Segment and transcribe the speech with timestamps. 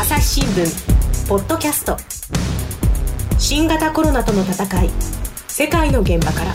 [0.00, 1.96] 朝日新聞ポッドキャスト。
[3.36, 4.90] 新型コロナとの戦い。
[5.48, 6.52] 世界の現場から。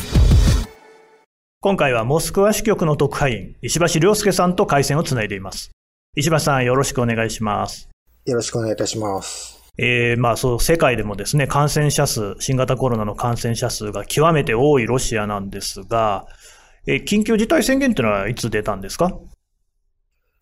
[1.60, 5.72] 今回はモスクワ支局の特派員石橋亮介さんと回線をつないでいます。
[6.16, 7.90] 石橋さんよろしくお願いします。
[8.26, 9.62] よろしくお願いいたします。
[9.78, 16.28] えー、まあそう、世界でもですね、感染者数、新型コロナの感染者数が極めて多いロシアなんですが、
[16.88, 19.12] えー、緊急事態宣言ってのはいつ出たんですか？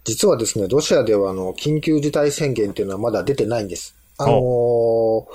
[0.03, 3.95] 実はですね、ロシアではあの、緊急事態宣言っていうのはまだ出てないんです。
[4.17, 5.25] あのー、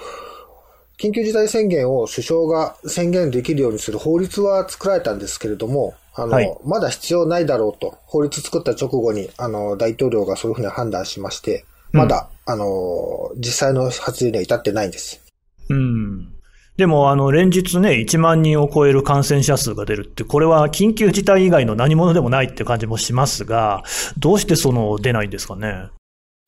[0.98, 15.20] 緊急事態宣言を首相が宣言できるようにする法律は作られたんですけれども、あの、はい、まだ必要ないだろうと、法律作った直後に、あの、大統領がそういうふうに判断しまして、まだ、うん、あの、実際の発令には至ってないんです。
[15.68, 16.35] うん。
[16.76, 23.82] でも、あの、連日ね、1万人を超える感染者数が出るって、これは緊急事態以外の何者でもないって感じもしますが、
[24.18, 25.88] どうしてその出ないんですかね？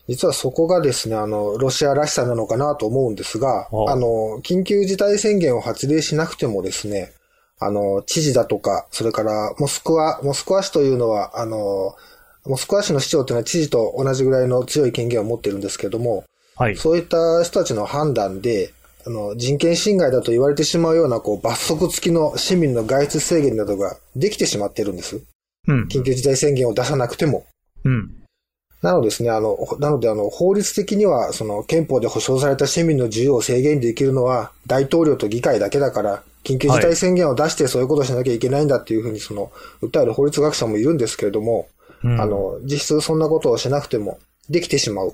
[0.06, 7.12] 実はそこがですね、あの、ロシアらしさなのかなと思うんですが、あの、緊急事態宣言を発令しなくてもですね、
[7.58, 11.94] あの、知事だとか、それからモスクワ、モスクワ市というのは、あの、
[12.46, 16.24] モスクワ市の市長というのは知事と同じぐらいの強い権限を持っているんですけれども、
[16.56, 18.72] はい、そういった人たちの判断で、
[19.08, 25.22] あの、人権侵害だと言われてしまうような、こう、罰則付きの市民の外出制限などができてしまっているんです。
[25.66, 25.84] うん。
[25.84, 27.46] 緊急事態宣言を出さなくても。
[27.84, 28.10] うん。
[28.82, 41.68] なのですね、あの、なので、あの、法律的には、その、憲法で保障された市民の自由を制限できるのは、大統領と議会だけだから、緊急事態宣言を出してそういうことをしなきゃいけないんだっていうふうに、その、訴える法律学者もいるんですけれども、
[42.04, 44.18] うん、あの、実質そんなことをしなくても
[44.50, 45.12] できてしまう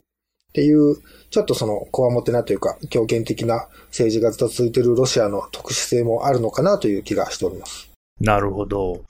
[0.54, 0.98] っていう、
[1.30, 7.90] ちょっとその、こわもてなというか、強権的な政治がずっと続いているロシアの特殊性もあるのかなという気がしております。
[8.20, 9.02] なるほど。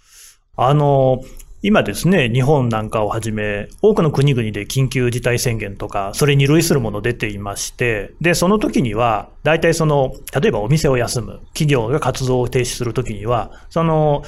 [0.57, 1.21] あの、
[1.61, 14.23] 今ですね、日本なんかをはじめ、多くの国々で緊急事態宣言とか、それに類するもの出ていまして、で、その時には、大体その、例えばお店を休む、企業が活動を停止するときには、その、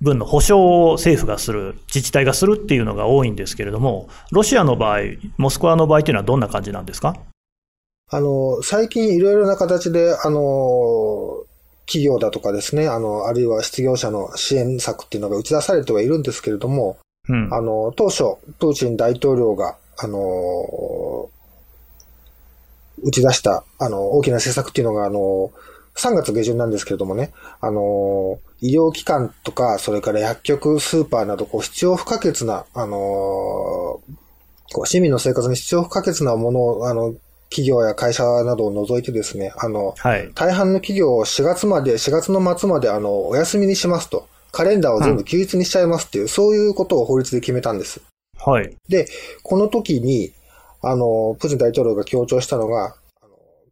[0.00, 5.00] 分の保証を政府がする、自治体がするっていうのが多いんですけれども、ロシアの場合、
[5.36, 7.16] モスクワの場合っていうのはどんな感じなんですか？
[8.10, 11.44] あの、最近いろいろな形で、あの、
[11.86, 16.98] 企業だとかですね、あの、あるいは失業者の支援策っていうのが打ち出されてはいるんですけれども、
[17.28, 21.30] うん、あの、当初、プーチン大統領が、あの、
[23.02, 25.50] 打ち出した、あの、大きな政策っていうのが、あの、
[25.98, 37.14] 3月下旬なんですけれどもね、あの、医療機関とか、それから薬局、スーパーなど、こう、必要不可欠な、あの、こう、市民の生活に必要不可欠なものを、あの、
[37.50, 44.28] 企業や会社などを除いてですね、あの、はい、大半の企業を4月まで、4月の末まで、あの、お休みにしますと。
[44.52, 48.00] カレンダーを全部休日にしちゃいますっていう、うん、そういうことを法律で決めたんです。
[48.38, 48.76] はい。
[48.88, 49.06] で、
[49.42, 50.32] この時に、
[50.82, 52.94] あの、プーチン大統領が強調したのが、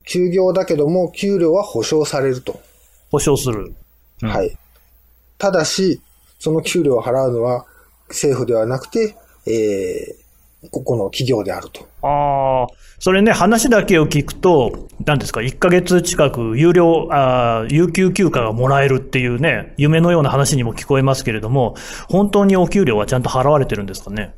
[0.06, 2.60] 休業だけども、給料は保証されると。
[3.10, 3.74] 保証する。
[4.22, 4.56] うん、はい。
[5.36, 6.00] ただし、
[6.38, 7.66] その給料を払うのは
[8.08, 11.86] 政府ではなくて、えー、ここの企業であると。
[12.02, 12.66] ああ、
[12.98, 21.74] それね、話だけを聞くと、何ですか、1ヶ月近く有料、あ有給休暇がもらえるっていうね、夢のような話にも聞こえますけれども、
[22.08, 24.34] 本当にお給料はちゃんと払われてるんですかね？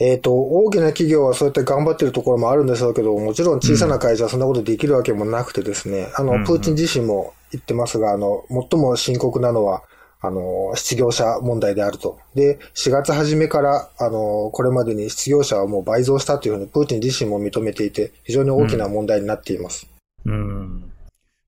[0.00, 9.82] えっ、ー、と、大きな企業はそうやって頑張ってるところもあるんでしょうけど、もちろん小さな会社はそんなことできるわけもなくてですね、うん、あの、プーチン自身も言ってますが、あの、最も深刻なのは、
[10.22, 12.18] あの、失業者問題であると。
[12.34, 19.86] で、4月初めから、あの、これまでに失業者はもう倍増したというふうに、プーチン自身も認めていて、非常に大きな問題になっています。
[20.24, 20.89] うん、うん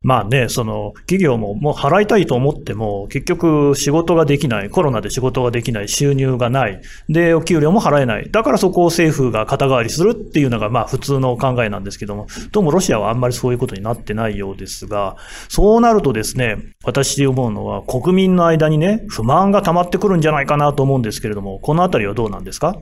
[0.02, 15.16] まあね、その企業ももう払いたいと思っても、結局仕事ができない、コロナで仕事ができない、収入がない、で、お給料も払えない、だからそこを政府が肩代わりするっていうのがまあ普通の考えなんですけども、どうもロシアはあんまりそういうことになってないようですが、
[15.48, 22.76] そうなるとですね、私思うのは国民の間にね、不満が溜まってくるんじゃないかなと思うんですけれども、このあたりはどうなんですか？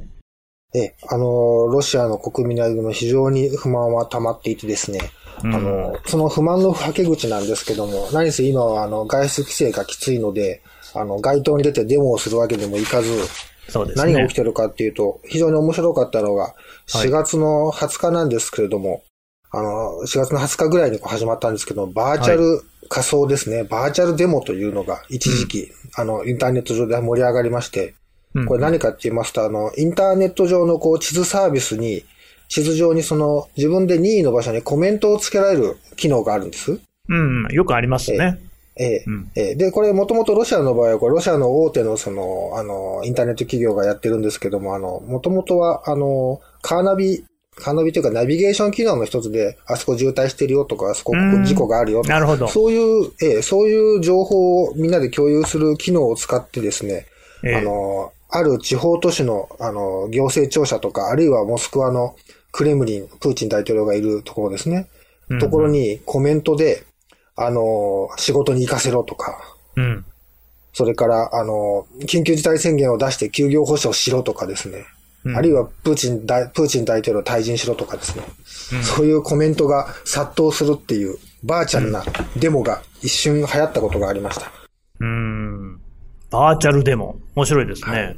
[0.75, 5.01] え、あの、ロシアの国民の間の非常に不満は溜まっていてですね、
[5.43, 10.63] あの、その不満のはけ口なんですけども、何せ今はあの外出規制がきついので、
[10.95, 13.09] あの、街頭に出てデモをするわけでもいかず、
[13.69, 16.55] そうですね、何が起きてるかっていうと、非常に面白かったのが、
[16.89, 19.03] 4月の20日なんですけれども、はい、
[19.53, 19.71] あの、
[20.07, 27.95] 4月の20日ぐらいに始まったんですけど、バーチャル仮想ですね、はい、バーチャルデモというのが一時期、うん、あの、インターネット上で盛り上がりまして、
[28.47, 32.05] これ何かって言いますと、あの、インターネット上のこう地図サービスに、
[32.49, 36.81] 地図上にその自分で任意の場所にコメントをつけられる機能があるんです。
[37.09, 38.39] うん、よくありますね。
[38.77, 39.05] ええ。
[39.07, 47.25] うん、えで、これもともとロシアの場合は、これロシアの大手のその、あの、インターネット企業がやってるんですけども、あの、もともとは、あの、カーナビ
[47.61, 52.49] カーナビというかナビゲーション機能の一つで、あそこ渋滞してるよとか、あそこ事故があるよとか、なるほど。
[52.49, 57.07] そういう、えー、そういう情報をみんなで共有する機能を使ってですね、
[57.45, 62.17] えー、あの、ある地方都市の、あの、行政庁舎とか、あるいはモスクワの
[62.53, 64.89] クレムリン、プーチン大統領がいるところですね。
[65.29, 66.85] うん、ところにコメントで、
[67.37, 70.05] あの、仕事に行かせろとか、うん、
[70.73, 74.85] それから、あの、緊急事態宣言を出して休業保障しろとかですね。
[75.25, 78.25] うん、あるいはプーチン大、プーチン大統領退陣しろとかですね、
[78.73, 82.03] うん、そういうコメントが殺到するっていうバーチャルな
[82.37, 84.51] デモが一瞬流行ったことがありました。
[85.01, 85.50] うん。
[86.31, 87.19] バーチャルデモ。
[87.35, 87.91] 面白いですね。
[87.91, 88.17] はい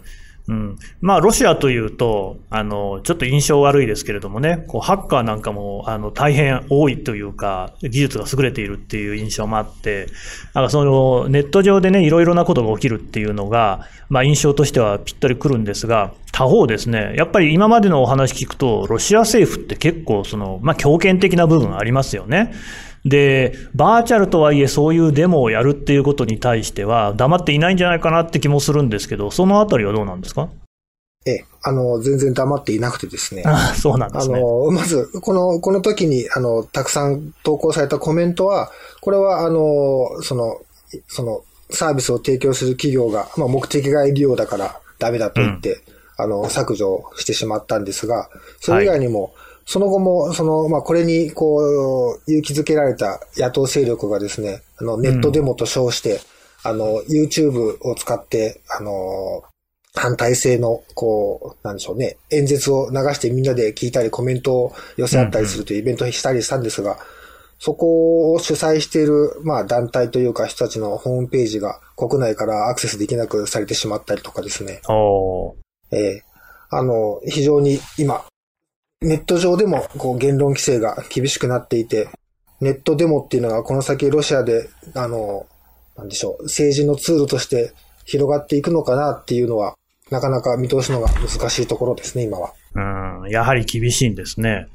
[0.48, 0.78] うん。
[1.00, 10.08] まあ、ロシアというと、あの、ちょっと印象悪いですけれどもね、こう、ハッカーなんかも、あの、大変多いというか、技術が優れているっていう印象もあって、
[10.52, 22.52] なんかその、ネット上でね、いろいろなことが起きるっていうのが、まあ、印象としてはぴったりくるんですが、他方ですね、やっぱり今までのお話聞くと、ロシア政府って結構、その、まあ、強権的な部分ありますよね。
[23.04, 30.48] で、バーチャルとはいえそういうデモをやるっていうことに対しては黙っていないんじゃないかなって気もするんですけど、そのあたりはどうなんですか？
[31.24, 33.44] ええ、あの、全然黙っていなくてですね。
[33.46, 34.38] あそうなんですね。
[34.38, 40.60] あの、まず、この、この時に、あの、たくさん投稿されたコメントは、これは、あの、その、
[41.06, 45.80] その、サービスを提供する企業が、まあ、目的外利用だからダメだと言って、うん、
[46.18, 48.28] あの、削除してしまったんですが、
[48.58, 49.32] それ以外にも、はい
[49.64, 56.18] その後も、その、まあ、これに、こう、勇気づけられた野党勢力がですね、あの、ネットデモと称して、うん、
[56.64, 59.44] あの、YouTube を使って、あの、
[59.94, 67.04] 反体制の、こう、なんでしょうね、演説を流してみんなで聞いたりコメントを寄せ合ったりするというイベントをしたりしたんですが、うんうん、
[67.58, 74.80] そこを主催している、まあ、団体というか人たちのホームページが国内からアクセスできなくされてしまったりとかですね。
[75.92, 76.22] ええ。
[76.72, 78.24] ー、あの、非常に今、
[79.02, 82.08] ネット上でもこう言論規制が厳しくなっていて、
[82.60, 85.46] ネットデモっていうのがこの先ロシアで、あの、
[85.96, 87.72] なんでしょう、政治のツールとして
[88.04, 89.74] 広がっていくのかなっていうのは、
[90.10, 92.52] なかなか見通すのが難しいところですね、今は。
[92.74, 94.68] うん、やはり厳しいんですね。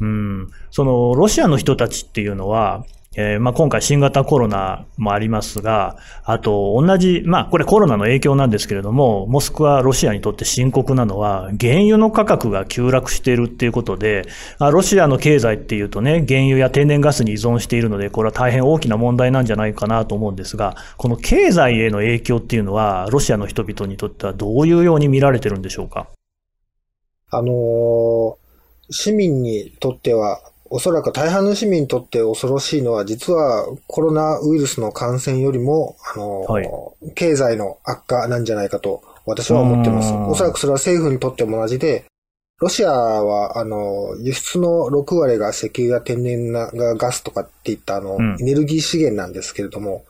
[0.00, 2.84] うん、その、ロシアの人たちっていうのは、
[3.16, 14.24] えー、まあ、今回新型コロナもありますが、あと同じ、まあ、これコロナの影響なんですけれども、モスクワ、ロシアにとって深刻なのは、原油の価格が急落しているっていうことで、
[14.58, 26.08] ロシアの経済っていうとね、原油や天然ガスに依存しているので、これは大変大きな問題なんじゃないかなと思うんですが、この経済への影響っていうのは、ロシアの人々にとってはどういうように見られてるんでしょうか？
[27.30, 28.34] あのー、
[28.90, 30.40] 市民にとっては、
[30.74, 36.68] おそらく大半の市民にとって恐ろしいのは、実はコロナウイルスの感染よりも、あの、はい、
[37.14, 40.12] 経済の悪化なんじゃないかと私は思っています。
[40.12, 42.06] おそらくそれは政府にとっても同じで、
[42.58, 50.04] ロシアは、あの、輸出の6割が石油や天然ガスとかっていったあの、うん、エネルギー資源なんですけれども、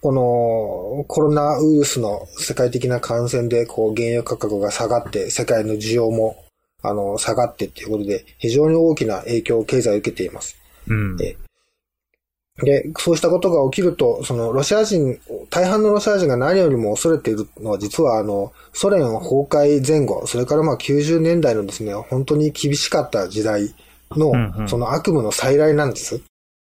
[0.00, 6.44] このコロナウイルスの世界的な感染で、こう、原油価格が下がって、世界の需要も
[6.82, 10.56] あの、下がってっていうことで、非常に大きな影響を経済を受けています。
[10.86, 23.74] うん、で、そうしたことが起きると、その、ロシア人、大半のロシア人が何よりも恐れているのは、実はあの、ソ連崩壊前後、それからまあ90年代のですね、本当に厳しかった時代
[24.10, 24.32] の、
[24.66, 26.20] その悪夢の再来なんです。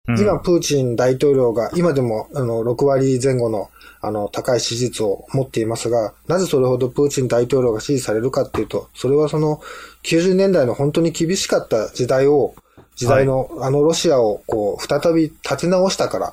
[0.08, 3.70] 今、プーチン大統領が、今でも、あの、6割前後の、
[4.06, 9.60] あの、高い支持率を持っていますが、なぜそれほどプーチン大統領が支持されるかっていうと、それはその、
[10.04, 12.54] 90年代の本当に厳しかった時代を、
[12.94, 16.32] 時代の、あのロシアを、こう、再び立て直したから、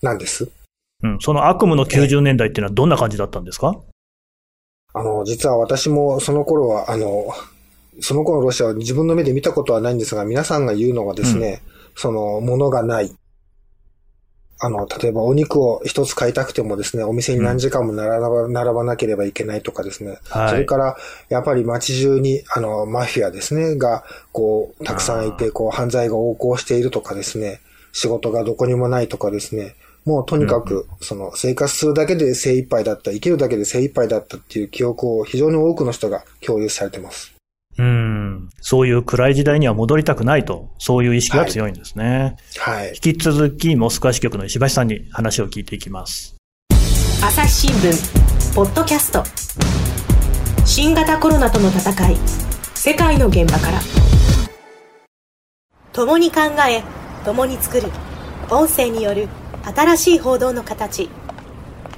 [0.00, 0.48] なんです。
[1.02, 3.78] うん、その悪夢の90年代っていうのはどんな感じだったんですか？
[4.94, 7.26] あの、実は私もその頃は、あの、
[8.00, 11.72] その頃のロシアは自分の目で見たことはないんですが、皆さんが言うのはですね、うん。
[11.96, 13.14] その、ものがない。
[14.58, 20.18] あの、例えばお肉を一つ買いたくてもですね、お店に何時間も並ば,、並ばなければいけないとかですね。
[20.30, 20.96] はい、それから、
[21.28, 27.60] やっぱり街中に、あの、マフィアですね、が、こう、たくさんいて、こう、犯罪が横行しているとかですね、
[27.92, 29.74] 仕事がどこにもないとかですね、
[30.06, 37.35] もうとにかく、その、生活するだけで精一杯だった、生きるだけで精一杯だったっていう記憶を非常に多くの人が共有されてます。
[37.78, 38.48] うん。
[38.60, 42.36] そういう暗い時代には戻りたくないと、そういう意識が強いんですね。
[42.58, 42.88] はい。
[42.88, 46.36] 引き続き、モスクワ支局の石橋さんに話を聞いていきます。
[47.22, 49.22] 朝日新聞、ポッドキャスト。
[50.64, 52.16] 新型コロナとの戦い、
[52.74, 53.80] 世界の現場から。
[55.92, 56.82] 共に考え、
[57.24, 57.88] 共に作る。
[58.50, 59.28] 音声による
[59.74, 61.08] 新しい報道の形。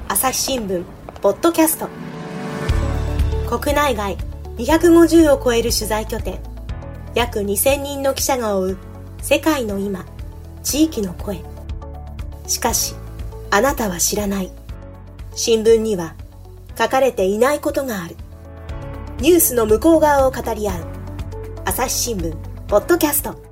[0.08, 0.85] 朝日新聞、
[1.20, 1.88] ポッドキャスト。
[3.58, 4.16] 国内外、
[4.58, 6.40] 250を超える取材拠点
[7.14, 8.78] 約2000人の記者が追う
[9.22, 10.04] 世界の今、
[10.62, 11.42] 地域の声。
[12.46, 12.94] しかし、
[13.50, 14.50] あなたは知らない。
[15.34, 16.14] 新聞には
[16.78, 18.16] 書かれていないことがある。
[19.18, 20.84] ニュースの向こう側を語り合う。
[21.64, 22.36] 朝日新聞、
[22.68, 23.48] ポッドキャスト。